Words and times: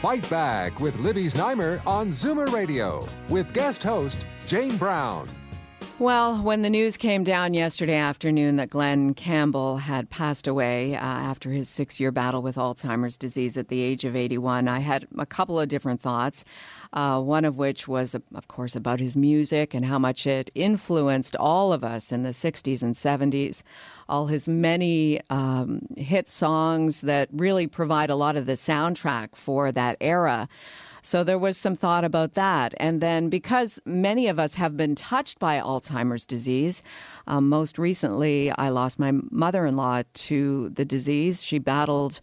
Fight 0.00 0.28
Back 0.30 0.80
with 0.80 0.98
Libby 1.00 1.26
Znaimer 1.26 1.86
on 1.86 2.08
Zoomer 2.08 2.50
Radio 2.50 3.06
with 3.28 3.52
guest 3.52 3.82
host 3.82 4.24
Jane 4.46 4.78
Brown. 4.78 5.28
Well, 5.98 6.36
when 6.42 6.62
the 6.62 6.70
news 6.70 6.96
came 6.96 7.22
down 7.24 7.52
yesterday 7.52 7.96
afternoon 7.96 8.56
that 8.56 8.70
Glen 8.70 9.12
Campbell 9.12 9.76
had 9.76 10.08
passed 10.08 10.46
away 10.48 10.94
uh, 10.94 11.00
after 11.00 11.50
his 11.50 11.68
six 11.68 12.00
year 12.00 12.10
battle 12.10 12.40
with 12.40 12.56
Alzheimer's 12.56 13.18
disease 13.18 13.58
at 13.58 13.68
the 13.68 13.82
age 13.82 14.06
of 14.06 14.16
81, 14.16 14.68
I 14.68 14.78
had 14.78 15.06
a 15.18 15.26
couple 15.26 15.60
of 15.60 15.68
different 15.68 16.00
thoughts. 16.00 16.46
Uh, 16.92 17.20
one 17.20 17.44
of 17.44 17.56
which 17.56 17.86
was, 17.86 18.16
of 18.16 18.48
course, 18.48 18.74
about 18.74 18.98
his 18.98 19.16
music 19.16 19.74
and 19.74 19.84
how 19.84 19.98
much 19.98 20.26
it 20.26 20.50
influenced 20.56 21.36
all 21.36 21.72
of 21.72 21.84
us 21.84 22.10
in 22.10 22.24
the 22.24 22.30
60s 22.30 22.82
and 22.82 22.96
70s. 22.96 23.62
All 24.10 24.26
his 24.26 24.48
many 24.48 25.20
um, 25.30 25.86
hit 25.96 26.28
songs 26.28 27.00
that 27.02 27.28
really 27.32 27.66
provide 27.66 28.10
a 28.10 28.16
lot 28.16 28.36
of 28.36 28.44
the 28.46 28.54
soundtrack 28.54 29.36
for 29.36 29.72
that 29.72 29.96
era. 30.00 30.48
So 31.02 31.24
there 31.24 31.38
was 31.38 31.56
some 31.56 31.74
thought 31.74 32.04
about 32.04 32.34
that. 32.34 32.74
And 32.78 33.00
then 33.00 33.30
because 33.30 33.80
many 33.86 34.28
of 34.28 34.38
us 34.38 34.54
have 34.54 34.76
been 34.76 34.94
touched 34.94 35.38
by 35.38 35.58
Alzheimer's 35.58 36.26
disease, 36.26 36.82
um, 37.26 37.48
most 37.48 37.78
recently 37.78 38.50
I 38.50 38.68
lost 38.68 38.98
my 38.98 39.12
mother 39.30 39.64
in 39.64 39.76
law 39.76 40.02
to 40.12 40.68
the 40.70 40.84
disease. 40.84 41.42
She 41.42 41.58
battled. 41.58 42.20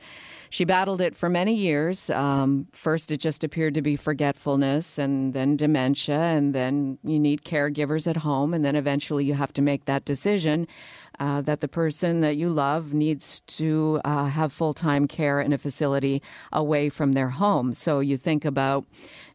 She 0.49 0.63
battled 0.63 1.01
it 1.01 1.13
for 1.13 1.27
many 1.27 1.55
years. 1.55 2.09
Um, 2.09 2.67
first, 2.71 3.11
it 3.11 3.17
just 3.17 3.43
appeared 3.43 3.73
to 3.73 3.81
be 3.81 3.97
forgetfulness, 3.97 4.97
and 4.97 5.33
then 5.33 5.57
dementia, 5.57 6.15
and 6.15 6.55
then 6.55 6.99
you 7.03 7.19
need 7.19 7.43
caregivers 7.43 8.07
at 8.07 8.15
home, 8.17 8.53
and 8.53 8.63
then 8.63 8.77
eventually 8.77 9.25
you 9.25 9.33
have 9.33 9.51
to 9.53 9.61
make 9.61 9.85
that 9.85 10.05
decision 10.05 10.65
uh, 11.19 11.41
that 11.41 11.61
the 11.61 11.67
person 11.67 12.21
that 12.21 12.37
you 12.37 12.49
love 12.49 12.93
needs 12.93 13.41
to 13.41 13.99
uh, 14.05 14.25
have 14.25 14.53
full 14.53 14.73
time 14.73 15.07
care 15.07 15.41
in 15.41 15.53
a 15.53 15.57
facility 15.57 16.21
away 16.51 16.89
from 16.89 17.13
their 17.13 17.29
home. 17.29 17.73
So 17.73 17.99
you 17.99 18.17
think 18.17 18.45
about 18.45 18.85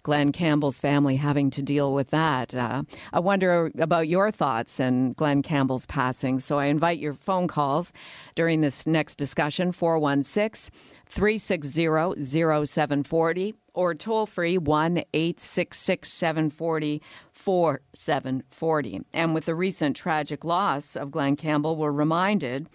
Glen 0.02 0.32
Campbell's 0.32 0.80
family 0.80 1.16
having 1.16 1.50
to 1.50 1.62
deal 1.62 1.92
with 1.92 2.10
that. 2.10 2.54
Uh, 2.54 2.82
I 3.12 3.20
wonder 3.20 3.70
about 3.78 4.08
your 4.08 4.30
thoughts 4.30 4.80
and 4.80 5.14
Glen 5.14 5.42
Campbell's 5.42 5.86
passing. 5.86 6.40
So 6.40 6.58
I 6.58 6.66
invite 6.66 6.98
your 6.98 7.14
phone 7.14 7.46
calls 7.46 7.92
during 8.34 8.60
this 8.60 8.86
next 8.86 9.16
discussion 9.16 9.72
416 9.72 10.72
360 11.06 11.86
0740 12.66 13.54
or 13.74 13.94
toll 13.94 14.26
free 14.26 14.58
1 14.58 14.98
866 15.12 16.10
740 16.10 17.02
4740. 17.32 19.00
And 19.12 19.34
with 19.34 19.44
the 19.44 19.54
recent 19.54 19.96
tragic 19.96 20.44
loss 20.44 20.96
of 20.96 21.10
Glen 21.10 21.36
Campbell, 21.36 21.76
we're 21.76 21.92
reminded 21.92 22.68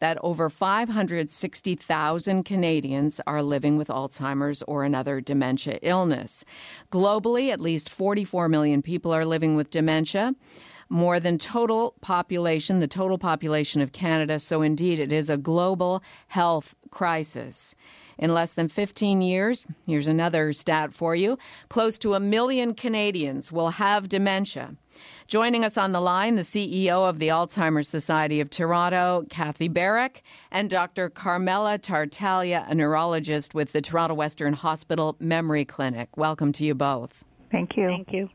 that 0.00 0.18
over 0.22 0.50
560,000 0.50 2.42
Canadians 2.44 3.20
are 3.26 3.42
living 3.42 3.76
with 3.76 3.88
Alzheimer's 3.88 4.62
or 4.62 4.84
another 4.84 5.20
dementia 5.20 5.78
illness. 5.82 6.44
Globally, 6.90 7.52
at 7.52 7.60
least 7.60 7.88
44 7.88 8.48
million 8.48 8.82
people 8.82 9.12
are 9.12 9.24
living 9.24 9.54
with 9.56 9.70
dementia 9.70 10.34
more 10.90 11.20
than 11.20 11.38
total 11.38 11.94
population, 12.02 12.80
the 12.80 12.88
total 12.88 13.16
population 13.16 13.80
of 13.80 13.92
Canada. 13.92 14.38
So, 14.38 14.60
indeed, 14.60 14.98
it 14.98 15.12
is 15.12 15.30
a 15.30 15.38
global 15.38 16.02
health 16.28 16.74
crisis. 16.90 17.74
In 18.18 18.34
less 18.34 18.52
than 18.52 18.68
15 18.68 19.22
years, 19.22 19.66
here's 19.86 20.06
another 20.06 20.52
stat 20.52 20.92
for 20.92 21.14
you 21.14 21.38
close 21.70 21.98
to 22.00 22.12
a 22.12 22.20
million 22.20 22.74
Canadians 22.74 23.50
will 23.50 23.70
have 23.70 24.10
dementia. 24.10 24.74
Joining 25.26 25.64
us 25.64 25.78
on 25.78 25.92
the 25.92 26.00
line, 26.00 26.34
the 26.34 26.42
CEO 26.42 27.08
of 27.08 27.18
the 27.18 27.28
Alzheimer's 27.28 27.88
Society 27.88 28.40
of 28.40 28.50
Toronto, 28.50 29.24
Kathy 29.30 29.68
Barrick, 29.68 30.22
and 30.50 30.68
Dr. 30.68 31.08
Carmela 31.08 31.78
Tartaglia, 31.78 32.66
a 32.68 32.74
neurologist 32.74 33.54
with 33.54 33.72
the 33.72 33.80
Toronto 33.80 34.14
Western 34.14 34.52
Hospital 34.52 35.16
Memory 35.18 35.64
Clinic. 35.64 36.14
Welcome 36.16 36.52
to 36.52 36.64
you 36.64 36.74
both. 36.74 37.24
Thank 37.50 37.76
you. 37.76 37.86
Thank 37.86 38.12
you. 38.12 38.28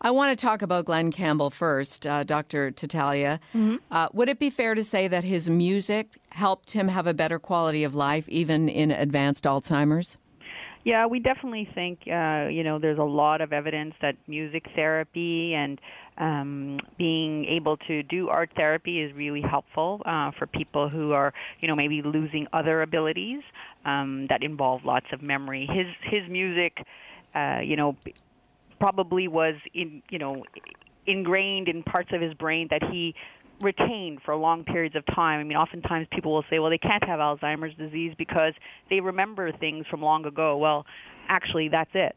I 0.00 0.10
want 0.10 0.36
to 0.36 0.42
talk 0.42 0.62
about 0.62 0.84
Glen 0.84 1.10
Campbell 1.10 1.50
first, 1.50 2.06
uh, 2.06 2.24
Dr. 2.24 2.70
Tartaglia. 2.70 3.40
Mm-hmm. 3.54 3.76
Uh, 3.90 4.08
would 4.12 4.28
it 4.28 4.38
be 4.38 4.50
fair 4.50 4.74
to 4.74 4.84
say 4.84 5.08
that 5.08 5.24
his 5.24 5.48
music 5.48 6.16
helped 6.30 6.72
him 6.72 6.88
have 6.88 7.06
a 7.06 7.14
better 7.14 7.38
quality 7.38 7.84
of 7.84 7.94
life, 7.94 8.28
even 8.28 8.68
in 8.68 8.90
advanced 8.90 9.44
Alzheimer's? 9.44 10.18
Yeah, 10.84 11.06
we 11.06 11.18
definitely 11.18 11.68
think, 11.74 12.02
uh, 12.06 12.46
you 12.48 12.62
know, 12.62 12.78
there's 12.78 13.00
a 13.00 13.02
lot 13.02 13.40
of 13.40 13.52
evidence 13.52 13.94
that 14.02 14.14
music 14.28 14.66
therapy 14.76 15.52
and 15.52 15.80
um, 16.16 16.78
being 16.96 17.44
able 17.46 17.76
to 17.88 18.04
do 18.04 18.28
art 18.28 18.50
therapy 18.54 19.00
is 19.00 19.12
really 19.16 19.40
helpful 19.40 20.00
uh, 20.06 20.30
for 20.38 20.46
people 20.46 20.88
who 20.88 21.10
are, 21.10 21.34
you 21.58 21.68
know, 21.68 21.74
maybe 21.74 22.02
losing 22.02 22.46
other 22.52 22.82
abilities 22.82 23.42
um, 23.84 24.28
that 24.28 24.44
involve 24.44 24.84
lots 24.84 25.06
of 25.12 25.22
memory. 25.22 25.66
His 25.66 25.86
his 26.02 26.30
music, 26.30 26.78
uh, 27.34 27.58
you 27.64 27.74
know, 27.74 27.96
probably 28.78 29.28
was 29.28 29.54
in 29.74 30.02
you 30.10 30.18
know 30.18 30.44
ingrained 31.06 31.68
in 31.68 31.82
parts 31.82 32.10
of 32.12 32.20
his 32.20 32.34
brain 32.34 32.68
that 32.70 32.82
he 32.90 33.14
retained 33.62 34.20
for 34.24 34.36
long 34.36 34.64
periods 34.64 34.96
of 34.96 35.04
time. 35.14 35.40
I 35.40 35.44
mean, 35.44 35.56
oftentimes 35.56 36.06
people 36.12 36.32
will 36.32 36.44
say, 36.50 36.58
well, 36.58 36.70
they 36.70 36.78
can't 36.78 37.04
have 37.04 37.20
Alzheimer's 37.20 37.76
disease 37.76 38.14
because 38.18 38.52
they 38.90 39.00
remember 39.00 39.52
things 39.52 39.86
from 39.90 40.02
long 40.02 40.26
ago. 40.26 40.56
Well, 40.56 40.84
actually, 41.28 41.68
that's 41.68 41.90
it. 41.94 42.16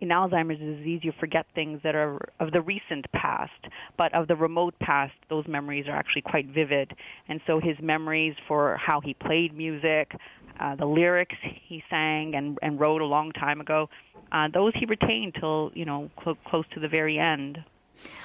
In 0.00 0.08
Alzheimer's 0.08 0.58
disease, 0.58 1.00
you 1.02 1.12
forget 1.18 1.46
things 1.54 1.80
that 1.84 1.94
are 1.94 2.18
of 2.40 2.52
the 2.52 2.60
recent 2.60 3.10
past, 3.12 3.52
but 3.96 4.12
of 4.12 4.28
the 4.28 4.36
remote 4.36 4.74
past, 4.80 5.14
those 5.30 5.46
memories 5.46 5.86
are 5.88 5.96
actually 5.96 6.22
quite 6.22 6.46
vivid. 6.48 6.92
And 7.28 7.40
so 7.46 7.60
his 7.60 7.76
memories 7.80 8.34
for 8.46 8.76
how 8.76 9.00
he 9.00 9.14
played 9.14 9.56
music, 9.56 10.12
uh, 10.60 10.74
the 10.76 10.86
lyrics 10.86 11.36
he 11.42 11.82
sang 11.90 12.34
and, 12.34 12.58
and 12.62 12.78
wrote 12.80 13.00
a 13.00 13.06
long 13.06 13.32
time 13.32 13.60
ago, 13.60 13.88
uh, 14.32 14.48
those 14.52 14.72
he 14.74 14.86
retained 14.86 15.34
till 15.38 15.70
you 15.74 15.84
know 15.84 16.10
cl- 16.22 16.38
close 16.46 16.64
to 16.74 16.80
the 16.80 16.88
very 16.88 17.18
end. 17.18 17.58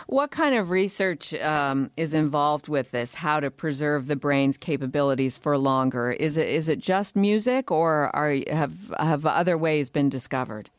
What 0.07 0.31
kind 0.31 0.55
of 0.55 0.71
research 0.71 1.33
um, 1.35 1.91
is 1.95 2.13
involved 2.13 2.67
with 2.67 2.89
this? 2.91 3.15
How 3.15 3.39
to 3.39 3.51
preserve 3.51 4.07
the 4.07 4.15
brain's 4.15 4.57
capabilities 4.57 5.37
for 5.37 5.57
longer? 5.57 6.11
Is 6.11 6.37
it 6.37 6.47
is 6.47 6.69
it 6.69 6.79
just 6.79 7.15
music, 7.15 7.69
or 7.71 8.13
are 8.15 8.35
have 8.49 8.93
have 8.99 9.25
other 9.25 9.57
ways 9.57 9.89
been 9.89 10.09
discovered? 10.09 10.69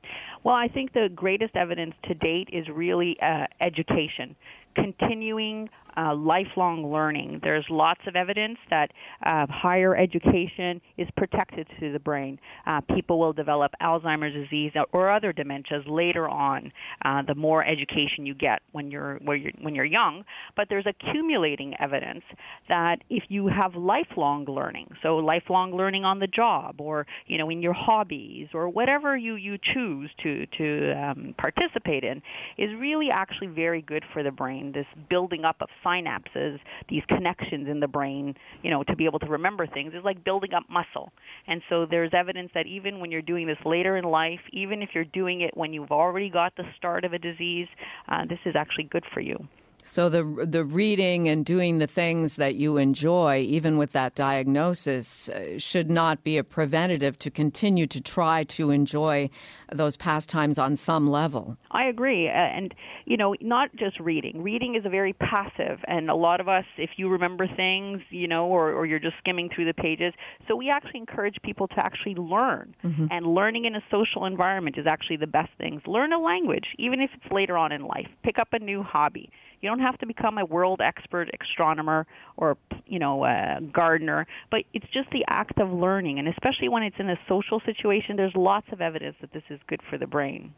Well, 0.43 0.55
I 0.55 0.69
think 0.69 0.95
the 0.95 1.11
greatest 1.15 1.55
evidence 1.55 1.95
to 2.05 2.15
date 2.15 2.49
is 2.51 2.67
really 2.69 3.19
uh, 3.21 3.47
education, 3.61 4.35
continuing 4.75 5.69
uh, 6.01 6.15
lifelong 6.15 6.91
learning. 6.91 7.41
There's 7.43 7.65
lots 7.69 8.01
of 8.07 8.17
evidence 8.17 8.59
that 8.71 8.91
uh, 9.25 9.47
higher 9.51 9.97
education 9.97 10.81
is 10.97 11.09
protected 11.17 11.67
to 11.81 11.93
the 11.93 11.99
brain. 11.99 12.39
Uh, 12.67 12.81
people 12.95 13.19
will 13.19 13.33
develop 13.33 13.73
Alzheimer's 13.83 14.35
disease 14.35 14.73
or 14.93 15.11
other 15.11 15.33
dementias 15.33 15.83
later 15.87 16.29
on. 16.29 16.73
Uh, 17.05 17.23
the 17.27 17.35
more 17.35 17.65
education 17.65 18.25
you 18.25 18.35
get 18.35 18.61
when 18.73 18.91
you're, 18.91 19.19
you're 19.27 19.53
when 19.61 19.75
you're 19.75 19.85
young, 19.85 20.25
but 20.57 20.69
there's 20.69 20.87
accumulating 20.87 21.75
evidence 21.81 22.23
that 22.69 22.97
if 23.11 23.25
you 23.29 23.49
have 23.49 23.75
lifelong 23.75 24.45
learning, 24.47 24.89
so 25.03 25.17
lifelong 25.17 25.77
learning 25.77 26.05
on 26.05 26.19
the 26.19 26.27
job, 26.27 26.81
or 26.81 27.07
you 27.27 27.37
know 27.39 27.51
in 27.51 27.61
your 27.63 27.73
hobbies, 27.75 28.49
or 28.55 28.69
whatever 28.69 29.17
you 29.17 29.35
you 29.35 29.59
choose 29.75 30.11
to 30.23 30.47
to 30.59 30.93
um, 30.93 31.35
participate 31.39 32.05
in, 32.05 32.23
is 32.59 32.71
really 32.79 33.09
actually 33.13 33.49
very 33.49 33.83
good 33.83 34.05
for 34.13 34.23
the 34.23 34.31
brain. 34.31 34.73
This 34.73 34.87
building 35.09 35.45
up 35.45 35.57
of 35.61 35.69
synapses, 35.91 36.59
these 36.89 37.03
connections 37.09 37.69
in 37.69 37.81
the 37.81 37.89
brain, 37.89 38.35
you 38.63 38.71
know, 38.71 38.83
to 38.85 38.97
be 38.97 39.05
able 39.05 39.19
to 39.19 39.27
remember 39.27 39.67
things 39.67 39.93
is 39.95 40.05
like 40.05 40.25
building 40.25 40.53
up 40.55 40.65
muscle. 40.71 41.13
And 41.47 41.63
so 41.69 41.87
there's 41.91 42.13
evidence 42.15 42.51
that 42.55 42.67
even 42.67 43.01
when 43.01 43.11
you're 43.11 43.23
doing 43.23 43.47
this 43.47 43.59
later 43.65 43.97
in 43.97 44.05
life, 44.05 44.41
even 44.53 44.83
if 44.83 44.91
you're 44.95 45.05
doing 45.05 45.41
it 45.41 45.57
when 45.57 45.73
you've 45.73 45.91
already 45.91 46.31
got 46.31 46.55
the 46.57 46.65
start 46.77 47.05
of 47.05 47.13
a 47.13 47.19
disease, 47.19 47.69
uh, 48.09 48.25
this 48.29 48.39
is 48.47 48.55
actually 48.57 48.85
good 48.85 49.05
for 49.13 49.21
you. 49.21 49.37
So 49.83 50.09
the 50.09 50.47
the 50.47 50.65
reading 50.65 51.29
and 51.29 51.45
doing 51.45 51.79
the 51.79 51.87
things 51.87 52.37
that 52.37 52.55
you 52.55 52.77
enjoy, 52.77 53.39
even 53.49 53.79
with 53.79 53.93
that 53.93 54.15
diagnosis, 54.15 55.29
uh, 55.29 55.59
should 55.59 55.91
not 55.91 56.23
be 56.23 56.37
a 56.39 56.45
preventative 56.45 57.19
to 57.19 57.31
continue 57.31 57.87
to 57.87 58.01
try 58.01 58.45
to 58.45 58.71
enjoy 58.71 59.31
those 59.73 59.97
pastimes 59.97 60.59
on 60.59 60.77
some 60.77 61.09
level. 61.09 61.57
I 61.71 61.85
agree, 61.85 62.29
uh, 62.29 62.33
and 62.33 62.75
you 63.05 63.17
know, 63.17 63.35
not 63.41 63.75
just 63.77 63.99
reading. 64.01 64.43
Reading 64.43 64.75
is 64.75 64.85
a 64.85 64.89
very 64.89 65.13
passive, 65.13 65.81
and 65.87 66.11
a 66.11 66.15
lot 66.15 66.41
of 66.41 66.49
us, 66.49 66.65
if 66.77 66.91
you 66.97 67.09
remember 67.09 67.47
things, 67.47 68.01
you 68.11 68.29
know, 68.29 68.47
or, 68.47 68.73
or 68.73 68.87
you're 68.87 68.99
just 68.99 69.17
skimming 69.19 69.49
through 69.55 69.67
the 69.67 69.75
pages. 69.75 70.13
So 70.47 70.57
we 70.57 70.71
actually 70.71 71.01
encourage 71.01 71.37
people 71.43 71.69
to 71.69 71.79
actually 71.79 72.15
learn, 72.15 72.75
mm-hmm. 72.85 73.07
and 73.11 73.27
learning 73.27 73.65
in 73.65 73.75
a 73.75 73.83
social 73.91 74.27
environment 74.27 74.77
is 74.79 74.87
actually 74.87 75.17
the 75.17 75.27
best 75.27 75.51
things. 75.59 75.83
Learn 75.87 76.13
a 76.13 76.21
language, 76.21 76.67
even 76.79 77.01
if 77.01 77.11
it's 77.15 77.33
later 77.33 77.57
on 77.57 77.73
in 77.73 77.83
life. 77.83 78.09
Pick 78.23 78.39
up 78.39 78.49
a 78.53 78.59
new 78.59 78.83
hobby 78.83 79.31
you 79.61 79.69
don't 79.69 79.81
have 79.81 79.99
to 79.99 80.07
become 80.07 80.39
a 80.39 80.45
world 80.45 80.81
expert 80.81 81.29
astronomer 81.41 82.07
or 82.37 82.57
you 82.87 82.99
know 82.99 83.25
a 83.25 83.59
gardener, 83.73 84.27
but 84.51 84.61
it's 84.73 84.87
just 84.93 85.11
the 85.11 85.25
act 85.29 85.59
of 85.59 85.71
learning, 85.71 86.19
and 86.19 86.29
especially 86.29 86.69
when 86.69 86.83
it's 86.83 86.97
in 86.99 87.11
a 87.11 87.19
social 87.29 87.61
situation, 87.65 88.17
there's 88.17 88.35
lots 88.35 88.67
of 88.73 88.81
evidence 88.81 89.17
that 89.21 89.33
this 89.33 89.43
is 89.51 89.61
good 89.67 89.81
for 89.89 89.99
the 89.99 90.07
brain. 90.07 90.55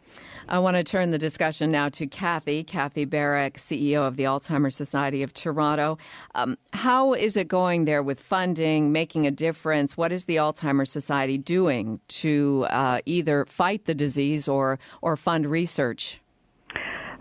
I 0.49 0.58
want 0.58 0.76
to 0.76 0.84
turn 0.84 1.10
the 1.10 1.19
discussion 1.19 1.70
now 1.70 1.88
to 1.90 2.06
Kathy, 2.06 2.62
Kathy 2.64 3.04
Barrick, 3.04 3.54
CEO 3.54 4.06
of 4.06 4.16
the 4.16 4.25
Alzheimer's 4.25 4.76
Society 4.76 5.22
of 5.22 5.32
Toronto. 5.32 5.99
Um, 6.34 6.56
how 6.72 7.12
is 7.14 7.37
it 7.37 7.49
going 7.49 7.84
there 7.84 8.02
with 8.02 8.20
funding, 8.20 8.93
making 8.93 9.26
a 9.26 9.31
difference? 9.31 9.96
What 9.96 10.12
is 10.12 10.26
the 10.26 10.37
Alzheimer's 10.37 10.93
Society 10.93 11.38
doing 11.38 12.00
to 12.08 12.66
uh, 12.70 13.00
either 13.06 13.44
fight 13.46 13.84
the 13.84 13.94
disease 13.94 14.46
or 14.46 14.78
or 15.00 15.16
fund 15.16 15.46
research? 15.46 16.22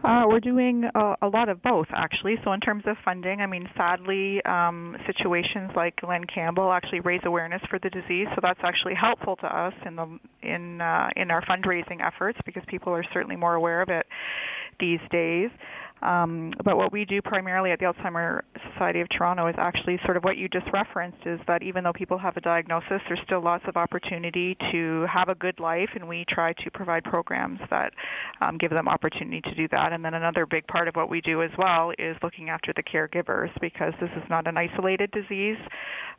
Uh, 0.03 0.23
we're 0.27 0.39
doing 0.39 0.83
a, 0.95 1.15
a, 1.21 1.27
lot 1.27 1.47
of 1.47 1.61
both, 1.61 1.85
actually. 1.93 2.35
So, 2.43 2.53
in 2.53 2.59
terms 2.59 2.83
of 2.87 2.97
funding, 3.05 3.41
I 3.41 3.45
mean, 3.45 3.69
sadly, 3.77 4.43
um, 4.45 4.97
situations 5.05 5.71
like 5.75 5.95
Glen 5.97 6.23
Campbell 6.23 6.71
actually 6.71 7.01
raise 7.01 7.21
awareness 7.23 7.61
for 7.69 7.77
the 7.77 7.89
disease. 7.89 8.27
So 8.33 8.39
that's 8.41 8.59
actually 8.63 8.95
helpful 8.95 9.35
to 9.37 9.45
us 9.45 9.73
in 9.85 9.95
the 9.95 10.19
in 10.41 10.81
uh, 10.81 11.09
in 11.15 11.29
our 11.29 11.43
fundraising 11.43 12.05
efforts 12.05 12.39
because 12.45 12.63
people 12.67 12.91
are 12.93 13.05
certainly 13.13 13.35
more 13.35 13.53
aware 13.53 13.81
of 13.81 13.89
it 13.89 14.07
these 14.79 14.99
days. 15.11 15.49
Um, 16.01 16.53
but 16.63 16.77
what 16.77 16.91
we 16.91 17.05
do 17.05 17.21
primarily 17.21 17.71
at 17.71 17.79
the 17.79 17.85
Alzheimer 17.85 18.41
Society 18.73 19.01
of 19.01 19.07
Toronto 19.09 19.47
is 19.47 19.55
actually 19.57 19.99
sort 20.03 20.17
of 20.17 20.23
what 20.23 20.35
you 20.35 20.49
just 20.49 20.65
referenced 20.73 21.19
is 21.25 21.39
that 21.47 21.61
even 21.61 21.83
though 21.83 21.93
people 21.93 22.17
have 22.17 22.37
a 22.37 22.41
diagnosis, 22.41 23.01
there's 23.07 23.19
still 23.23 23.43
lots 23.43 23.63
of 23.67 23.77
opportunity 23.77 24.57
to 24.71 25.05
have 25.11 25.29
a 25.29 25.35
good 25.35 25.59
life, 25.59 25.89
and 25.93 26.07
we 26.07 26.25
try 26.27 26.53
to 26.53 26.71
provide 26.71 27.03
programs 27.03 27.59
that 27.69 27.93
um, 28.41 28.57
give 28.57 28.71
them 28.71 28.87
opportunity 28.87 29.41
to 29.41 29.53
do 29.53 29.67
that. 29.69 29.93
And 29.93 30.03
then 30.03 30.15
another 30.15 30.45
big 30.45 30.65
part 30.67 30.87
of 30.87 30.95
what 30.95 31.09
we 31.09 31.21
do 31.21 31.43
as 31.43 31.51
well 31.57 31.91
is 31.99 32.17
looking 32.23 32.49
after 32.49 32.73
the 32.75 32.83
caregivers 32.83 33.49
because 33.61 33.93
this 34.01 34.09
is 34.17 34.23
not 34.29 34.47
an 34.47 34.57
isolated 34.57 35.11
disease. 35.11 35.57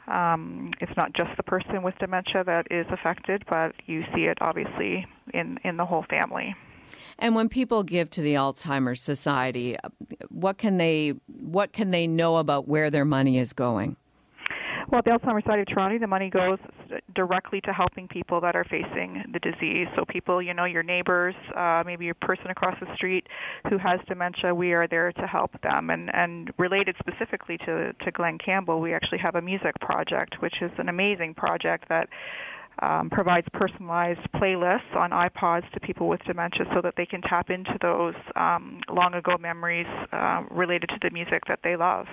Um, 0.07 0.73
it's 0.81 0.97
not 0.97 1.13
just 1.15 1.31
the 1.37 1.43
person 1.43 1.83
with 1.83 1.95
dementia 1.99 2.45
that 2.45 2.67
is 2.71 2.87
affected, 2.93 3.45
but 3.49 3.73
you 3.87 4.03
see 4.15 4.23
it 4.23 4.39
obviously 4.41 5.07
in, 5.35 5.59
in 5.65 5.77
the 5.77 5.85
whole 5.85 6.05
family. 6.09 6.55
And 7.19 7.35
when 7.35 7.49
people 7.49 7.83
give 7.83 8.11
to 8.11 8.23
the 8.23 8.35
Alzheimer's 8.35 9.01
Society, 9.01 9.77
what 10.29 10.59
can 10.59 10.79
they 10.79 11.15
what 11.27 11.73
can 11.73 11.91
they 11.91 12.07
know 12.07 12.37
about 12.37 12.69
where 12.69 12.91
their 12.91 13.05
money 13.05 13.39
is 13.39 13.53
going? 13.53 13.97
Well, 14.93 15.01
the 15.03 15.13
Alzheimer's 15.13 15.45
Society 15.45 15.63
of 15.63 15.69
Toronto, 15.69 15.99
the 15.99 16.07
money 16.07 16.29
goes 16.29 16.59
directly 17.15 17.63
to 17.63 17.73
helping 17.73 18.09
people 18.09 18.43
that 18.43 18.55
are 18.55 18.65
facing 18.65 19.25
the 19.33 19.39
disease. 19.39 19.87
So, 19.97 20.05
people, 20.07 20.43
you 20.43 20.53
know, 20.53 20.67
your 20.67 20.83
neighbors, 20.83 21.35
uh, 21.57 21.83
maybe 21.87 22.05
your 22.05 22.15
person 22.15 22.49
across 22.49 22.79
the 22.79 22.95
street 22.95 23.27
who 23.71 23.79
has 23.79 24.01
dementia, 24.07 24.55
we 24.55 24.75
are 24.75 24.87
there 24.87 25.11
to 25.13 25.27
help 25.27 25.51
them. 25.63 25.89
And, 25.89 26.15
and 26.15 26.53
related 26.59 26.97
specifically 26.99 27.57
to, 27.65 27.95
to 27.95 28.11
Glen 28.13 28.37
Campbell, 28.37 28.83
we 28.83 28.93
actually 28.93 29.19
have 29.19 29.35
a 29.35 29.41
music 29.41 29.73
project, 29.81 30.37
which 30.41 30.57
is 30.61 30.71
an 30.77 30.91
amazing 30.91 31.33
project 31.35 31.89
that 31.89 32.11
um, 32.81 33.11
provides 33.11 33.47
personalized 33.53 34.21
playlists 34.35 34.95
on 34.97 35.11
iPods 35.11 35.71
to 35.73 35.81
people 35.81 36.09
with 36.09 36.21
dementia 36.25 36.67
so 36.75 36.81
that 36.83 36.95
they 36.97 37.07
can 37.07 37.23
tap 37.23 37.51
into 37.51 37.77
those 37.81 38.15
um, 38.37 38.81
long 38.91 39.15
ago 39.15 39.37
memories 39.39 39.87
uh, 40.13 40.43
related 40.51 40.89
to 40.89 40.97
the 41.03 41.11
music 41.11 41.43
that 41.49 41.61
they 41.63 41.77
love. 41.77 42.07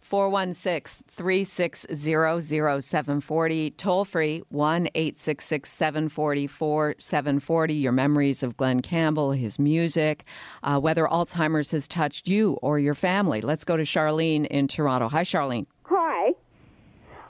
416 0.00 1.04
360 1.08 1.94
0740, 1.94 3.70
toll 3.72 4.04
free 4.04 4.42
1 4.48 4.88
866 4.94 5.70
744 5.70 6.94
740. 6.98 7.74
Your 7.74 7.92
memories 7.92 8.42
of 8.42 8.56
Glen 8.56 8.80
Campbell, 8.80 9.32
his 9.32 9.58
music, 9.58 10.24
uh, 10.62 10.78
whether 10.78 11.06
Alzheimer's 11.06 11.70
has 11.72 11.88
touched 11.88 12.28
you 12.28 12.58
or 12.62 12.78
your 12.78 12.94
family. 12.94 13.40
Let's 13.40 13.64
go 13.64 13.76
to 13.76 13.82
Charlene 13.82 14.46
in 14.46 14.68
Toronto. 14.68 15.08
Hi, 15.08 15.22
Charlene. 15.22 15.66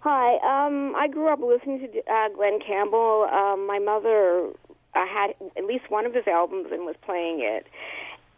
Hi. 0.05 0.37
Um, 0.45 0.95
I 0.95 1.09
grew 1.09 1.33
up 1.33 1.41
listening 1.41 1.81
to 1.81 2.13
uh, 2.13 2.29
Glen 2.37 2.59
Campbell. 2.61 3.27
Um, 3.33 3.67
my 3.67 3.79
mother 3.79 4.51
uh, 4.95 5.07
had 5.07 5.35
at 5.57 5.65
least 5.65 5.91
one 5.91 6.05
of 6.05 6.13
his 6.13 6.27
albums 6.27 6.69
and 6.71 6.85
was 6.85 6.97
playing 7.07 7.41
it. 7.41 7.67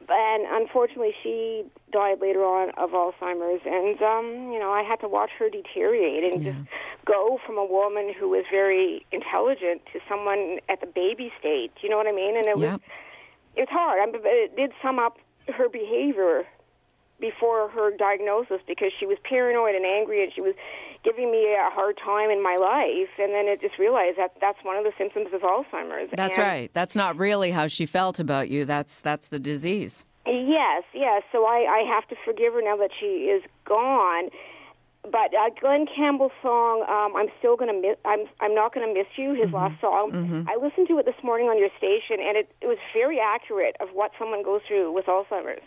And 0.08 0.46
unfortunately, 0.48 1.12
she 1.24 1.64
died 1.90 2.20
later 2.20 2.44
on 2.44 2.70
of 2.76 2.90
Alzheimer's. 2.90 3.62
And, 3.66 4.00
um, 4.00 4.52
you 4.52 4.60
know, 4.60 4.70
I 4.70 4.84
had 4.84 5.00
to 5.00 5.08
watch 5.08 5.30
her 5.40 5.50
deteriorate 5.50 6.32
and 6.32 6.44
yeah. 6.44 6.52
just 6.52 6.64
go 7.04 7.40
from 7.44 7.58
a 7.58 7.66
woman 7.66 8.14
who 8.16 8.28
was 8.28 8.44
very 8.48 9.04
intelligent 9.10 9.82
to 9.92 9.98
someone 10.08 10.60
at 10.68 10.80
the 10.80 10.86
baby 10.86 11.32
stage. 11.40 11.72
You 11.82 11.88
know 11.88 11.96
what 11.96 12.06
I 12.06 12.12
mean? 12.12 12.36
And 12.36 12.46
it 12.46 12.58
yeah. 12.58 12.74
was 12.74 12.80
it 13.56 13.60
was 13.62 13.68
hard. 13.72 13.98
I 14.00 14.06
mean, 14.06 14.22
it 14.22 14.54
did 14.54 14.70
sum 14.80 15.00
up 15.00 15.18
her 15.52 15.68
behavior 15.68 16.44
before 17.18 17.68
her 17.70 17.90
diagnosis 17.96 18.60
because 18.68 18.92
she 19.00 19.06
was 19.06 19.18
paranoid 19.24 19.74
and 19.74 19.84
angry 19.84 20.22
and 20.22 20.32
she 20.32 20.40
was 20.40 20.54
giving 21.06 21.30
me 21.30 21.54
a 21.54 21.70
hard 21.70 21.96
time 22.04 22.30
in 22.30 22.42
my 22.42 22.56
life 22.56 23.14
and 23.18 23.32
then 23.32 23.46
I 23.46 23.56
just 23.60 23.78
realized 23.78 24.18
that 24.18 24.32
that's 24.40 24.58
one 24.64 24.76
of 24.76 24.82
the 24.82 24.92
symptoms 24.98 25.28
of 25.32 25.42
Alzheimer's. 25.42 26.10
That's 26.12 26.36
and 26.36 26.46
right. 26.46 26.70
That's 26.74 26.96
not 26.96 27.16
really 27.16 27.52
how 27.52 27.68
she 27.68 27.86
felt 27.86 28.18
about 28.18 28.50
you. 28.50 28.64
That's 28.64 29.00
that's 29.00 29.28
the 29.28 29.38
disease. 29.38 30.04
Yes, 30.26 30.82
yes. 30.92 31.22
So 31.30 31.44
I 31.46 31.58
I 31.70 31.94
have 31.94 32.08
to 32.08 32.16
forgive 32.24 32.54
her 32.54 32.62
now 32.62 32.76
that 32.76 32.90
she 32.98 33.30
is 33.30 33.42
gone. 33.64 34.30
But 35.04 35.30
uh, 35.38 35.50
Glen 35.60 35.86
Campbell's 35.86 36.32
song, 36.42 36.82
um, 36.88 37.14
"I'm 37.16 37.28
still 37.38 37.56
gonna 37.56 37.78
miss," 37.78 37.96
I'm 38.04 38.26
I'm 38.40 38.54
not 38.54 38.74
gonna 38.74 38.92
miss 38.92 39.06
you. 39.14 39.34
His 39.34 39.46
mm-hmm. 39.46 39.54
last 39.54 39.80
song. 39.80 40.10
Mm-hmm. 40.10 40.48
I 40.48 40.56
listened 40.60 40.88
to 40.88 40.98
it 40.98 41.06
this 41.06 41.22
morning 41.22 41.46
on 41.46 41.56
your 41.58 41.70
station, 41.78 42.18
and 42.18 42.36
it, 42.36 42.50
it 42.60 42.66
was 42.66 42.78
very 42.92 43.20
accurate 43.20 43.76
of 43.78 43.90
what 43.92 44.10
someone 44.18 44.42
goes 44.42 44.62
through 44.66 44.90
with 44.90 45.06
Alzheimer's. 45.06 45.62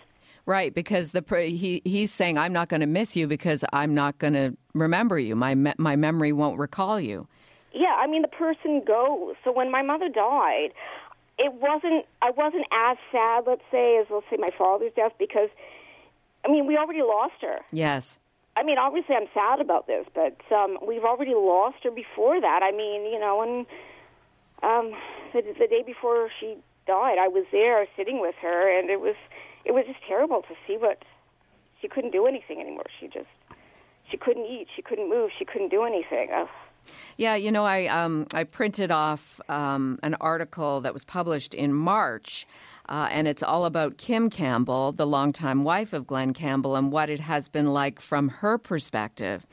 Right, 0.50 0.74
because 0.74 1.12
the 1.12 1.24
he 1.46 1.80
he's 1.86 2.12
saying 2.12 2.40
I'm 2.40 2.52
not 2.52 2.70
going 2.70 2.82
to 2.82 2.88
miss 2.88 3.16
you 3.16 3.28
because 3.28 3.64
I'm 3.72 3.94
not 3.94 4.18
going 4.18 4.34
to 4.34 4.58
remember 4.74 5.20
you. 5.20 5.36
My 5.36 5.54
me- 5.54 5.76
my 5.78 5.96
memory 5.96 6.34
won't 6.34 6.58
recall 6.58 7.00
you. 7.00 7.28
Yeah, 7.72 7.96
I 8.00 8.08
mean 8.08 8.24
the 8.24 8.30
person 8.30 8.82
goes. 8.84 9.36
So 9.44 9.52
when 9.52 9.70
my 9.72 9.84
mother 9.84 10.10
died, 10.10 10.70
it 11.38 11.54
wasn't 11.54 12.08
I 12.24 12.32
wasn't 12.32 12.66
as 12.72 12.98
sad, 13.12 13.44
let's 13.46 13.62
say, 13.70 14.00
as 14.00 14.08
let's 14.10 14.26
say 14.32 14.38
my 14.40 14.50
father's 14.58 14.92
death 14.96 15.12
because 15.20 15.50
I 16.44 16.52
mean 16.52 16.66
we 16.66 16.78
already 16.78 17.04
lost 17.04 17.36
her. 17.42 17.60
Yes. 17.72 18.20
I 18.58 18.64
mean, 18.64 18.80
obviously, 18.80 19.16
I'm 19.16 19.30
sad 19.36 19.62
about 19.62 19.86
this, 19.86 20.08
but 20.16 20.36
um, 20.52 20.80
we've 20.86 21.04
already 21.04 21.36
lost 21.36 21.78
her 21.84 21.92
before 21.92 22.42
that. 22.42 22.62
I 22.64 22.72
mean, 22.72 23.04
you 23.04 23.20
know, 23.20 23.44
and 23.44 23.68
um, 24.64 25.00
the, 25.32 25.44
the 25.60 25.68
day 25.68 25.84
before 25.86 26.32
she 26.40 26.58
died, 26.88 27.20
I 27.20 27.28
was 27.28 27.46
there 27.52 27.86
sitting 27.96 28.20
with 28.20 28.34
her, 28.42 28.80
and 28.80 28.90
it 28.90 29.00
was 29.00 29.16
it 29.70 29.74
was 29.74 29.86
just 29.86 30.00
terrible 30.08 30.42
to 30.42 30.56
see 30.66 30.78
what 30.78 31.04
she 31.80 31.88
couldn't 31.88 32.10
do 32.10 32.26
anything 32.26 32.60
anymore. 32.60 32.88
She 33.00 33.08
just 33.08 33.28
she 34.10 34.18
couldn't 34.18 34.46
eat, 34.46 34.68
she 34.76 34.82
couldn't 34.82 35.08
move, 35.08 35.30
she 35.38 35.46
couldn't 35.46 35.70
do 35.70 35.84
anything. 35.84 36.30
Ugh. 36.34 36.48
Yeah, 37.18 37.36
you 37.36 37.52
know, 37.52 37.66
I 37.66 37.86
um, 37.86 38.26
I 38.34 38.46
printed 38.46 38.90
off 38.90 39.40
um, 39.48 40.00
an 40.02 40.16
article 40.20 40.82
that 40.82 40.92
was 40.92 41.06
published 41.06 41.54
in 41.54 41.72
March 41.72 42.48
uh, 42.90 43.08
and 43.12 43.28
it's 43.28 43.44
all 43.44 43.66
about 43.66 43.98
Kim 43.98 44.32
Campbell, 44.32 44.92
the 44.92 45.06
longtime 45.06 45.64
wife 45.64 45.94
of 45.94 46.08
Glen 46.08 46.34
Campbell, 46.34 46.76
and 46.76 46.92
what 46.92 47.10
it 47.10 47.20
has 47.20 47.48
been 47.48 47.68
like 47.68 48.00
from 48.00 48.30
her 48.30 48.58
perspective. 48.58 49.46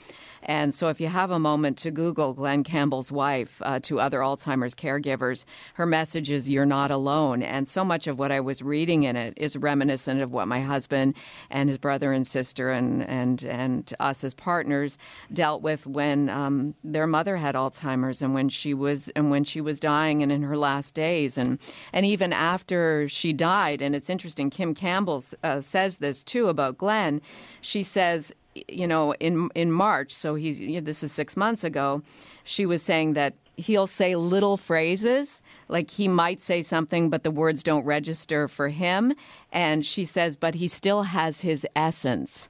And 0.48 0.72
so, 0.72 0.88
if 0.88 1.00
you 1.00 1.08
have 1.08 1.32
a 1.32 1.40
moment 1.40 1.76
to 1.78 1.90
Google 1.90 2.32
Glen 2.32 2.62
Campbell's 2.62 3.10
wife 3.10 3.60
uh, 3.64 3.80
to 3.80 3.98
other 4.00 4.20
Alzheimer's 4.20 4.76
caregivers, 4.76 5.44
her 5.74 5.86
message 5.86 6.30
is 6.30 6.48
You're 6.48 6.64
not 6.64 6.92
alone. 6.92 7.42
And 7.42 7.66
so 7.66 7.84
much 7.84 8.06
of 8.06 8.18
what 8.18 8.30
I 8.30 8.38
was 8.38 8.62
reading 8.62 9.02
in 9.02 9.16
it 9.16 9.34
is 9.36 9.56
reminiscent 9.56 10.22
of 10.22 10.32
what 10.32 10.46
my 10.46 10.60
husband 10.60 11.16
and 11.50 11.68
his 11.68 11.78
brother 11.78 12.12
and 12.12 12.24
sister 12.24 12.70
and, 12.70 13.02
and, 13.02 13.42
and 13.42 13.92
us 13.98 14.22
as 14.22 14.34
partners 14.34 14.98
dealt 15.32 15.62
with 15.62 15.84
when 15.84 16.30
um, 16.30 16.76
their 16.84 17.08
mother 17.08 17.36
had 17.36 17.56
Alzheimer's 17.56 18.22
and 18.22 18.32
when 18.32 18.48
she 18.48 18.72
was 18.72 19.08
and 19.10 19.32
when 19.32 19.42
she 19.42 19.60
was 19.60 19.80
dying 19.80 20.22
and 20.22 20.30
in 20.30 20.42
her 20.42 20.56
last 20.56 20.94
days. 20.94 21.36
And, 21.36 21.58
and 21.92 22.06
even 22.06 22.32
after 22.32 23.08
she 23.08 23.25
she 23.26 23.32
died. 23.32 23.82
And 23.82 23.96
it's 23.96 24.08
interesting, 24.08 24.50
Kim 24.50 24.72
Campbell 24.72 25.22
uh, 25.42 25.60
says 25.60 25.98
this 25.98 26.22
too 26.22 26.48
about 26.48 26.78
Glen. 26.78 27.20
She 27.60 27.82
says, 27.82 28.32
you 28.68 28.86
know, 28.86 29.14
in 29.14 29.50
in 29.54 29.72
March, 29.72 30.12
so 30.12 30.36
he's 30.36 30.60
you 30.60 30.80
know, 30.80 30.80
this 30.80 31.02
is 31.02 31.10
six 31.10 31.36
months 31.36 31.64
ago. 31.64 32.02
She 32.44 32.64
was 32.66 32.82
saying 32.82 33.14
that 33.14 33.34
he'll 33.56 33.86
say 33.86 34.14
little 34.14 34.56
phrases, 34.56 35.42
like 35.68 35.90
he 35.90 36.08
might 36.08 36.40
say 36.40 36.62
something, 36.62 37.10
but 37.10 37.22
the 37.22 37.30
words 37.30 37.62
don't 37.62 37.84
register 37.84 38.48
for 38.48 38.68
him. 38.68 39.14
And 39.50 39.84
she 39.84 40.04
says, 40.04 40.36
but 40.36 40.56
he 40.56 40.68
still 40.68 41.04
has 41.04 41.40
his 41.40 41.66
essence. 41.74 42.48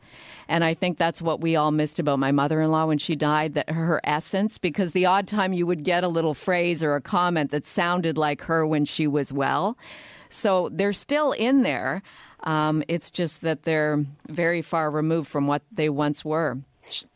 And 0.48 0.62
I 0.64 0.74
think 0.74 0.98
that's 0.98 1.22
what 1.22 1.40
we 1.40 1.56
all 1.56 1.70
missed 1.70 1.98
about 1.98 2.18
my 2.18 2.32
mother 2.32 2.60
in 2.60 2.70
law 2.70 2.86
when 2.86 2.98
she 2.98 3.16
died 3.16 3.54
that 3.54 3.70
her 3.70 4.00
essence, 4.04 4.58
because 4.58 4.92
the 4.92 5.06
odd 5.06 5.26
time 5.26 5.52
you 5.52 5.66
would 5.66 5.84
get 5.84 6.04
a 6.04 6.08
little 6.08 6.34
phrase 6.34 6.82
or 6.82 6.94
a 6.94 7.00
comment 7.00 7.50
that 7.50 7.66
sounded 7.66 8.16
like 8.16 8.42
her 8.42 8.66
when 8.66 8.84
she 8.84 9.06
was 9.06 9.32
well. 9.32 9.76
So 10.28 10.68
they're 10.72 10.92
still 10.92 11.32
in 11.32 11.62
there. 11.62 12.02
Um, 12.44 12.84
it's 12.86 13.10
just 13.10 13.40
that 13.40 13.62
they're 13.64 14.04
very 14.28 14.62
far 14.62 14.90
removed 14.90 15.28
from 15.28 15.46
what 15.46 15.62
they 15.72 15.88
once 15.88 16.24
were. 16.24 16.58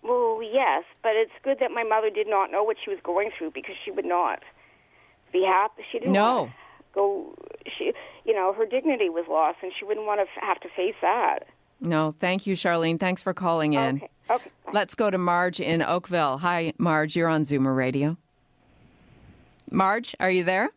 Well, 0.03 0.41
yes, 0.43 0.83
but 1.03 1.13
it's 1.15 1.33
good 1.43 1.59
that 1.61 1.71
my 1.71 1.83
mother 1.83 2.11
did 2.11 2.29
not 2.29 2.51
know 2.51 2.63
what 2.63 2.77
she 2.83 2.91
was 2.91 2.99
going 3.03 3.31
through 3.37 3.53
because 3.53 3.75
she 3.85 3.91
would 3.91 4.05
not 4.05 4.41
be 5.33 5.45
happy. 5.45 5.83
She 5.91 5.99
didn't 5.99 6.13
no. 6.13 6.51
go. 6.95 7.35
She, 7.79 7.93
you 8.25 8.35
know, 8.35 8.53
her 8.53 8.67
dignity 8.67 9.09
was 9.09 9.27
lost, 9.29 9.59
and 9.63 9.73
she 9.79 9.85
wouldn't 9.85 10.07
want 10.07 10.21
to 10.21 10.41
have 10.45 10.61
to 10.61 10.69
face 10.77 10.97
that. 11.03 11.47
No, 11.81 12.13
thank 12.13 12.47
you, 12.47 12.55
Charlene. 12.55 13.01
Thanks 13.01 13.23
for 13.23 13.33
calling 13.33 13.75
in. 13.75 13.97
Okay. 13.97 14.11
Okay. 14.31 14.51
Bye. 14.67 14.73
Let's 14.75 14.95
go 14.95 15.11
to 15.11 15.19
Marge 15.19 15.61
in 15.61 15.83
Oakville. 15.83 16.39
Hi, 16.39 16.73
Marge. 16.79 17.17
You're 17.17 17.29
on 17.29 17.43
Zoomer 17.43 17.75
Radio. 17.75 18.17
Marge, 19.71 20.15
are 20.21 20.31
you 20.31 20.45
there? 20.45 20.71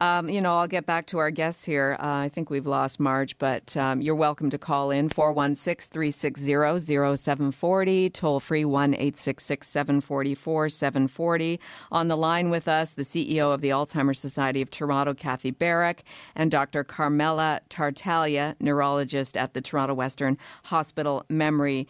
Um, 0.00 0.30
you 0.30 0.40
know, 0.40 0.56
I'll 0.56 0.66
get 0.66 0.86
back 0.86 1.04
to 1.08 1.18
our 1.18 1.30
guests 1.30 1.64
here. 1.64 1.94
Uh, 2.00 2.24
I 2.24 2.30
think 2.30 2.48
we've 2.48 2.66
lost 2.66 2.98
Marge, 3.00 3.36
but 3.36 3.76
um, 3.76 4.00
you're 4.00 4.14
welcome 4.14 4.48
to 4.48 4.56
call 4.56 4.90
in 4.90 5.10
416 5.10 5.92
360 5.92 7.16
0740, 7.16 8.08
toll 8.08 8.40
free 8.40 8.64
1 8.64 8.94
866 8.94 9.68
744 9.68 10.68
740. 10.70 11.60
On 11.92 12.08
the 12.08 12.16
line 12.16 12.48
with 12.48 12.66
us, 12.66 12.94
the 12.94 13.02
CEO 13.02 13.52
of 13.52 13.60
the 13.60 13.68
Alzheimer's 13.68 14.18
Society 14.18 14.62
of 14.62 14.70
Toronto, 14.70 15.12
Kathy 15.12 15.50
Barrick, 15.50 16.02
and 16.34 16.50
Dr. 16.50 16.82
Carmela 16.82 17.60
Tartaglia, 17.68 18.56
neurologist 18.58 19.36
at 19.36 19.52
the 19.52 19.60
Toronto 19.60 19.92
Western 19.92 20.38
Hospital 20.64 21.26
Memory 21.28 21.86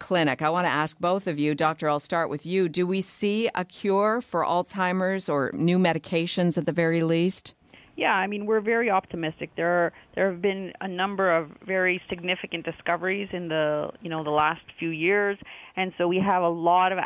clinic. 0.00 0.42
I 0.42 0.50
want 0.50 0.64
to 0.64 0.70
ask 0.70 0.98
both 0.98 1.28
of 1.28 1.38
you, 1.38 1.54
Doctor, 1.54 1.88
I'll 1.88 2.00
start 2.00 2.28
with 2.28 2.44
you. 2.44 2.68
Do 2.68 2.86
we 2.86 3.00
see 3.00 3.48
a 3.54 3.64
cure 3.64 4.20
for 4.20 4.44
Alzheimer's 4.44 5.28
or 5.28 5.50
new 5.54 5.78
medications 5.78 6.58
at 6.58 6.66
the 6.66 6.72
very 6.72 7.02
least? 7.02 7.54
Yeah, 7.96 8.14
I 8.14 8.26
mean 8.26 8.46
we're 8.46 8.62
very 8.62 8.90
optimistic. 8.90 9.50
There 9.56 9.68
are, 9.68 9.92
there 10.14 10.32
have 10.32 10.40
been 10.40 10.72
a 10.80 10.88
number 10.88 11.30
of 11.36 11.50
very 11.66 12.00
significant 12.08 12.64
discoveries 12.64 13.28
in 13.32 13.48
the 13.48 13.90
you 14.00 14.08
know 14.08 14.24
the 14.24 14.30
last 14.30 14.62
few 14.78 14.88
years, 14.88 15.36
and 15.76 15.92
so 15.98 16.08
we 16.08 16.18
have 16.18 16.42
a 16.42 16.48
lot 16.48 16.92
of 16.92 16.98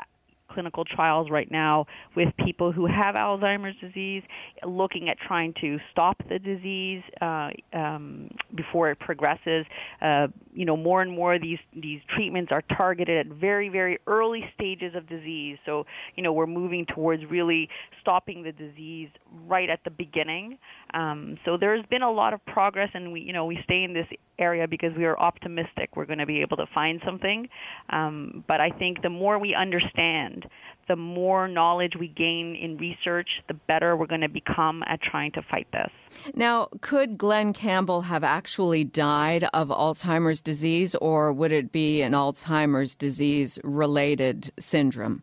clinical 0.51 0.85
trials 0.85 1.31
right 1.31 1.51
now 1.51 1.87
with 2.17 2.29
people 2.45 2.73
who 2.73 2.87
have 2.87 3.15
Alzheimer's 3.15 3.77
disease, 3.81 4.23
looking 4.67 5.09
at 5.09 5.17
trying 5.19 5.55
to 5.61 5.79
stop 5.91 6.17
the 6.29 6.39
disease 6.39 7.03
uh, 7.21 7.51
um, 7.73 8.31
before 8.55 8.91
it 8.91 8.99
progresses. 8.99 9.67
Uh, 10.01 10.29
you 10.53 10.65
know, 10.65 10.77
more 10.77 11.03
and 11.03 11.11
more 11.11 11.39
these 11.39 11.59
these 11.75 12.01
treatments 12.15 12.53
are 12.53 12.63
targeted 12.77 13.27
at 13.27 13.37
very 13.37 13.69
very 13.69 13.99
early 14.07 14.45
stages 14.55 14.95
of 14.95 15.09
disease. 15.09 15.59
So 15.67 15.85
you 16.15 16.23
know, 16.23 16.33
we're 16.33 16.47
moving 16.47 16.87
towards 16.87 17.23
really 17.31 17.69
stopping 18.01 18.43
the 18.43 18.53
disease 18.53 19.09
right 19.47 19.69
at 19.69 19.81
the 19.85 19.91
beginning. 19.91 20.59
Um, 20.93 21.39
so 21.45 21.57
there's 21.59 21.85
been 21.87 22.03
a 22.03 22.11
lot 22.11 22.35
of 22.35 22.45
progress, 22.47 22.91
and 22.95 23.13
we 23.13 23.21
you 23.21 23.33
know 23.33 23.47
we 23.47 23.59
stay 23.65 23.83
in 23.83 23.93
this 23.93 24.07
area 24.38 24.67
because 24.67 24.93
we 24.97 25.05
are 25.05 25.19
optimistic 25.19 25.97
we're 25.97 26.07
going 26.07 26.19
to 26.19 26.26
be 26.26 26.41
able 26.41 26.57
to 26.57 26.67
find 26.75 27.00
something. 27.05 27.49
Um, 27.91 28.45
but 28.49 28.61
I 28.61 28.71
think 28.71 29.03
the 29.03 29.11
more 29.11 29.38
we 29.38 29.55
understand 29.55 30.47
the 30.88 30.97
more 30.97 31.49
knowledge 31.49 31.93
we 31.99 32.09
gain 32.09 32.57
in 32.57 32.76
research, 32.76 33.29
the 33.49 33.55
better 33.55 33.97
we're 33.97 34.07
going 34.07 34.21
to 34.21 34.29
become 34.29 34.83
at 34.87 35.00
trying 35.00 35.33
to 35.33 35.43
fight 35.50 35.67
this. 35.73 35.91
Now, 36.35 36.69
could 36.81 37.19
Glen 37.19 37.53
Campbell 37.53 38.03
have 38.03 38.25
actually 38.25 38.85
died 38.85 39.45
of 39.55 39.69
Alzheimer's 39.69 40.43
disease, 40.43 40.95
or 40.97 41.33
would 41.33 41.53
it 41.53 41.73
be 41.73 42.03
an 42.03 42.12
Alzheimer's 42.12 42.95
disease 42.95 43.59
related 43.64 44.53
syndrome? 44.59 45.23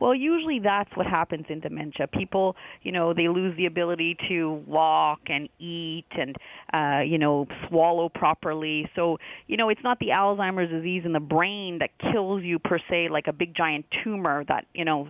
Well, 0.00 0.14
usually 0.14 0.58
that's 0.58 0.90
what 0.96 1.06
happens 1.06 1.46
in 1.50 1.60
dementia. 1.60 2.08
People, 2.08 2.56
you 2.82 2.90
know, 2.90 3.12
they 3.12 3.28
lose 3.28 3.54
the 3.56 3.66
ability 3.66 4.16
to 4.28 4.62
walk 4.66 5.20
and 5.26 5.48
eat 5.58 6.06
and, 6.12 6.36
uh, 6.72 7.02
you 7.02 7.18
know, 7.18 7.46
swallow 7.68 8.08
properly. 8.08 8.90
So, 8.96 9.18
you 9.46 9.58
know, 9.58 9.68
it's 9.68 9.82
not 9.84 9.98
the 9.98 10.08
Alzheimer's 10.08 10.70
disease 10.70 11.02
in 11.04 11.12
the 11.12 11.20
brain 11.20 11.78
that 11.80 11.90
kills 12.12 12.42
you 12.42 12.58
per 12.58 12.78
se, 12.88 13.10
like 13.10 13.26
a 13.26 13.32
big 13.32 13.54
giant 13.54 13.84
tumor 14.02 14.42
that, 14.48 14.64
you 14.74 14.86
know, 14.86 15.08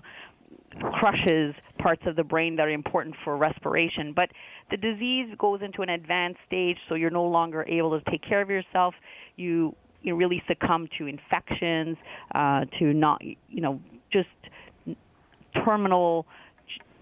crushes 0.81 1.55
parts 1.79 2.03
of 2.07 2.17
the 2.17 2.25
brain 2.25 2.57
that 2.57 2.67
are 2.67 2.71
important 2.71 3.15
for 3.25 3.37
respiration. 3.37 4.13
But 4.15 4.31
the 4.71 4.77
disease 4.77 5.35
goes 5.39 5.63
into 5.63 5.83
an 5.83 5.89
advanced 5.89 6.41
stage, 6.47 6.79
so 6.89 6.95
you're 6.97 7.11
no 7.11 7.25
longer 7.25 7.65
able 7.69 7.99
to 7.99 8.11
take 8.11 8.23
care 8.23 8.41
of 8.41 8.51
yourself. 8.51 8.95
You 9.37 9.75
you 10.03 10.17
really 10.17 10.43
succumb 10.49 10.89
to 10.97 11.07
infections, 11.07 11.99
uh, 12.35 12.65
to 12.79 12.95
not 12.95 13.23
you 13.23 13.61
know 13.61 13.81
just 14.13 14.29
terminal, 15.65 16.27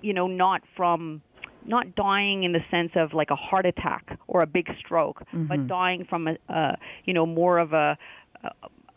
you 0.00 0.12
know, 0.12 0.26
not 0.26 0.62
from 0.76 1.22
not 1.64 1.94
dying 1.94 2.44
in 2.44 2.52
the 2.52 2.60
sense 2.70 2.92
of 2.94 3.12
like 3.12 3.30
a 3.30 3.36
heart 3.36 3.66
attack 3.66 4.18
or 4.26 4.42
a 4.42 4.46
big 4.46 4.66
stroke, 4.78 5.20
mm-hmm. 5.20 5.46
but 5.46 5.66
dying 5.66 6.06
from 6.08 6.28
a, 6.28 6.36
a 6.48 6.76
you 7.04 7.12
know 7.12 7.26
more 7.26 7.58
of 7.58 7.72
a, 7.72 7.96
a 8.42 8.48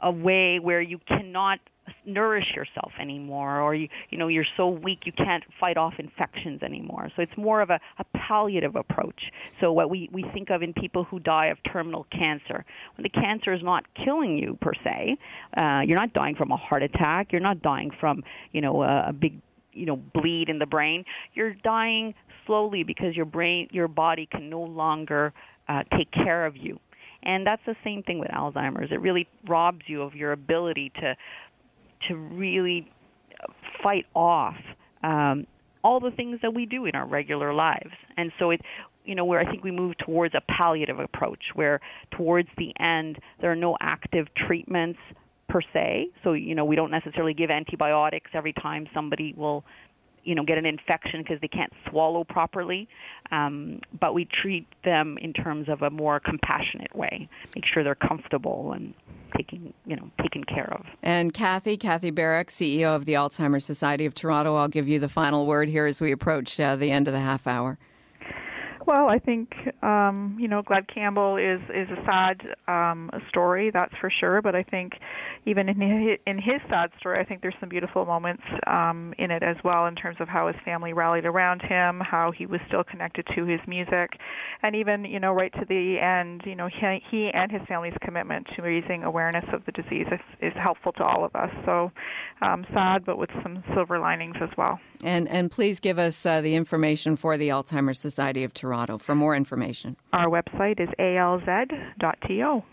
a 0.01 0.12
way 0.12 0.60
where 0.60 0.81
you 0.81 1.00
cannot 1.08 1.60
nourish 2.05 2.53
yourself 2.55 2.91
anymore 3.00 3.62
or 3.62 3.75
you 3.75 3.88
you 4.10 4.17
know 4.17 4.27
you're 4.27 4.46
so 4.58 4.67
weak 4.67 5.05
you 5.05 5.12
can't 5.12 5.43
fight 5.60 5.77
off 5.77 5.93
infections 6.00 6.63
anymore. 6.63 7.10
So 7.15 7.22
it's 7.22 7.38
more 7.38 7.62
of 7.62 7.70
a, 7.70 7.79
a 8.00 8.03
palliative 8.15 8.75
approach. 8.75 9.31
So 9.60 9.72
what 9.72 9.89
we 9.89 10.10
we 10.12 10.24
think 10.34 10.50
of 10.50 10.62
in 10.62 10.74
people 10.74 11.03
who 11.03 11.20
die 11.20 11.48
of 11.48 11.58
terminal 11.72 12.05
cancer 12.12 12.65
when 12.96 13.03
the 13.03 13.10
cancer 13.10 13.53
is 13.53 13.62
not 13.63 13.86
killing 13.93 14.38
you 14.38 14.58
per 14.62 14.74
se 14.84 15.17
uh, 15.58 15.81
you're 15.86 16.00
not 16.00 16.13
dying 16.13 16.36
from 16.36 16.51
a 16.51 16.58
heart 16.58 16.84
attack 16.84 17.31
you're 17.31 17.41
not 17.41 17.62
dying 17.62 17.91
from 18.00 18.24
you 18.51 18.62
know 18.62 18.81
a, 18.81 19.10
a 19.10 19.13
big 19.13 19.39
you 19.74 19.86
know 19.86 19.96
bleed 19.96 20.50
in 20.50 20.60
the 20.60 20.65
brain 20.65 21.05
you're 21.34 21.53
dying 21.53 22.13
slowly 22.46 22.84
because 22.84 23.15
your 23.15 23.25
brain 23.25 23.67
your 23.72 23.88
body 23.88 24.27
can 24.29 24.50
no 24.50 24.62
longer 24.62 25.34
uh, 25.67 25.84
take 25.98 26.12
care 26.12 26.46
of 26.46 26.58
you. 26.58 26.79
And 27.24 27.46
that's 27.46 27.62
the 27.65 27.75
same 27.84 28.01
thing 28.03 28.20
with 28.20 28.29
Alzheimer's. 28.29 28.91
It 28.91 29.00
really 29.00 29.27
robs 29.48 29.84
you 29.86 30.01
of 30.01 30.15
your 30.15 30.31
ability 30.31 30.91
to 31.00 31.15
to 32.08 32.15
really 32.15 32.89
fight 33.84 34.05
off 34.15 34.55
um, 35.03 35.46
all 35.84 36.00
the 36.00 36.12
things 36.12 36.39
that 36.41 36.53
we 36.53 36.65
do 36.65 36.86
in 36.86 36.96
our 36.96 37.08
regular 37.08 37.53
lives. 37.53 37.91
And 38.17 38.31
so 38.39 38.51
it 38.51 38.62
you 39.03 39.15
know 39.15 39.25
where 39.25 39.39
I 39.39 39.50
think 39.50 39.63
we 39.63 39.72
move 39.72 39.98
towards 39.98 40.36
a 40.36 40.41
palliative 40.41 41.00
approach 41.00 41.41
where 41.55 41.79
towards 42.12 42.50
the 42.58 42.72
end 42.79 43.17
there 43.39 43.51
are 43.51 43.55
no 43.55 43.75
active 43.81 44.27
treatments 44.48 45.00
per 45.50 45.62
se. 45.74 46.10
So 46.24 46.34
you 46.34 46.55
know 46.55 46.65
we 46.65 46.75
don't 46.75 46.91
necessarily 46.91 47.34
give 47.34 47.50
antibiotics 47.50 48.31
every 48.34 48.53
time 48.53 48.88
somebody 48.93 49.34
will 49.36 49.63
you 50.24 50.36
know 50.36 50.43
get 50.43 50.58
an 50.58 50.65
infection 50.65 51.22
because 51.22 51.39
they 51.41 51.48
can't 51.48 51.74
swallow 51.89 52.24
properly 52.24 52.88
um, 53.31 53.79
but 54.00 54.13
we 54.13 54.27
treat 54.41 54.67
them 54.84 55.17
in 55.20 55.34
terms 55.34 55.67
of 55.67 55.81
a 55.81 55.89
more 55.89 56.20
compassionate 56.20 56.96
way 56.96 57.27
make 57.55 57.65
sure 57.74 57.84
they're 57.84 57.96
comfortable 57.96 58.74
and 58.74 58.93
taking 59.35 59.73
you 59.85 59.95
know 59.95 60.09
taken 60.21 60.43
care 60.43 60.71
of. 60.73 60.85
And 61.01 61.33
kathy 61.33 61.77
kathy 61.77 62.11
barrick 62.11 62.50
ceo 62.50 62.95
of 62.95 63.05
the 63.05 63.13
alzheimer's 63.13 63.65
society 63.65 64.05
of 64.05 64.13
toronto 64.13 64.55
i'll 64.55 64.67
give 64.67 64.88
you 64.88 65.00
the 65.00 65.09
final 65.09 65.45
word 65.45 65.69
here 65.69 65.85
as 65.85 66.01
we 66.01 66.11
approach 66.11 66.59
uh, 66.59 66.75
the 66.75 66.91
end 66.91 67.07
of 67.07 67.13
the 67.13 67.19
half 67.19 67.47
hour 67.47 67.77
well, 68.88 69.07
I 69.07 69.19
think 69.19 69.53
um, 69.83 70.35
you 70.39 70.47
know 70.47 70.61
Glen 70.61 70.85
Campbell 70.93 71.38
is 71.38 71.61
is 71.69 71.88
a 71.89 72.03
sad 72.05 72.41
um, 72.67 73.09
story, 73.29 73.71
that's 73.71 73.93
for 74.00 74.09
sure. 74.09 74.41
But 74.41 74.55
I 74.55 74.63
think 74.63 74.93
even 75.45 75.69
in 75.69 75.79
his, 75.79 76.19
in 76.25 76.38
his 76.38 76.61
sad 76.69 76.91
story, 77.00 77.19
I 77.19 77.23
think 77.23 77.41
there's 77.41 77.55
some 77.59 77.69
beautiful 77.69 78.05
moments 78.05 78.43
um, 78.67 79.13
in 79.17 79.31
it 79.31 79.43
as 79.43 79.57
well, 79.63 79.85
in 79.85 79.95
terms 79.95 80.17
of 80.19 80.27
how 80.27 80.47
his 80.47 80.55
family 80.65 80.93
rallied 80.93 81.25
around 81.25 81.61
him, 81.61 82.00
how 82.00 82.31
he 82.31 82.45
was 82.45 82.59
still 82.67 82.83
connected 82.83 83.27
to 83.35 83.45
his 83.45 83.59
music, 83.67 84.11
and 84.63 84.75
even 84.75 85.05
you 85.05 85.19
know 85.19 85.31
right 85.31 85.53
to 85.53 85.65
the 85.67 86.00
end, 86.00 86.41
you 86.45 86.55
know 86.55 86.67
he, 86.67 87.03
he 87.09 87.29
and 87.33 87.51
his 87.51 87.61
family's 87.67 87.95
commitment 88.01 88.47
to 88.55 88.61
raising 88.61 89.03
awareness 89.03 89.45
of 89.53 89.63
the 89.65 89.71
disease 89.71 90.07
is, 90.11 90.19
is 90.41 90.53
helpful 90.61 90.91
to 90.93 91.03
all 91.03 91.23
of 91.23 91.35
us. 91.35 91.51
So 91.65 91.91
um, 92.41 92.65
sad, 92.73 93.05
but 93.05 93.17
with 93.17 93.29
some 93.43 93.63
silver 93.73 94.00
linings 94.00 94.38
as 94.41 94.50
well. 94.57 94.79
And 95.03 95.27
and 95.27 95.51
please 95.51 95.79
give 95.79 96.00
us 96.00 96.25
uh, 96.25 96.41
the 96.41 96.55
information 96.55 97.15
for 97.15 97.38
the 97.38 97.50
Alzheimer's 97.50 98.00
Society 98.00 98.43
of 98.43 98.53
Toronto 98.53 98.71
for 99.00 99.16
more 99.16 99.36
information. 99.36 99.98
Our 100.13 100.28
website 100.28 100.80
is 100.80 100.90
alz.to. 101.00 102.63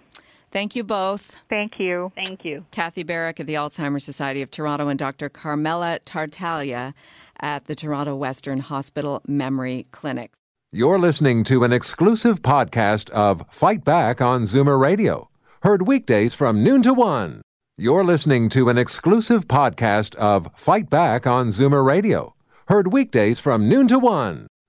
Thank 0.51 0.75
you 0.75 0.83
both. 0.83 1.37
Thank 1.51 1.79
you. 1.79 2.11
Thank 2.15 2.45
you. 2.45 2.65
Kathy 2.71 3.03
Barrick 3.03 3.39
at 3.39 3.47
the 3.47 3.55
Alzheimer's 3.55 4.05
Society 4.05 4.41
of 4.41 4.51
Toronto 4.51 4.89
and 4.89 4.99
Dr. 4.99 5.29
Carmela 5.29 5.99
Tartaglia 6.05 6.95
at 7.41 7.67
the 7.67 7.75
Toronto 7.75 8.17
Western 8.17 8.61
Hospital 8.61 9.21
Memory 9.27 9.87
Clinic. 9.93 10.33
You're 10.73 10.99
listening 10.99 11.45
to 11.45 11.65
an 11.65 11.73
exclusive 11.73 12.41
podcast 12.41 13.11
of 13.11 13.43
Fight 13.51 13.85
Back 13.85 14.21
on 14.21 14.43
Zoomer 14.43 14.81
Radio, 14.81 15.29
heard 15.63 15.87
weekdays 15.87 16.35
from 16.35 16.63
noon 16.63 16.83
to 16.83 16.95
one. 16.95 17.43
You're 17.77 18.05
listening 18.05 18.49
to 18.51 18.69
an 18.69 18.79
exclusive 18.79 19.47
podcast 19.47 20.15
of 20.17 20.49
Fight 20.57 20.89
Back 20.91 21.27
on 21.27 21.49
Zoomer 21.49 21.85
Radio 21.85 22.35
Heard 22.69 22.93
weekdays 22.93 23.41
from 23.41 23.67
noon 23.67 23.89
to 23.89 23.99
one. 23.99 24.47